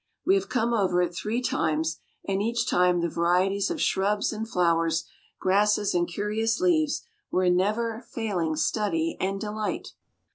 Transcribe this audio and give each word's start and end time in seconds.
We 0.25 0.33
have 0.33 0.49
come 0.49 0.73
over 0.73 1.03
it 1.03 1.13
three 1.13 1.43
times; 1.43 1.99
and 2.27 2.41
each 2.41 2.67
time 2.67 3.01
the 3.01 3.07
varieties 3.07 3.69
of 3.69 3.79
shrubs 3.79 4.33
and 4.33 4.49
flowers, 4.49 5.05
grasses 5.39 5.93
and 5.93 6.07
curious 6.07 6.59
leaves, 6.59 7.03
were 7.29 7.43
a 7.43 7.51
never 7.51 8.01
failing 8.01 8.55
study 8.55 9.15
and 9.21 9.39
delight. 9.39 9.89